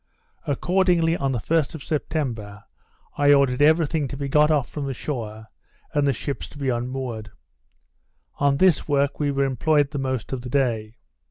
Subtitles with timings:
[0.47, 2.63] Accordingly, on the 1st of September,
[3.19, 5.45] I ordered every thing to be got off from the shore,
[5.93, 7.29] and the ships to be unmoored.
[8.39, 10.95] On this work we were employed the most of the day.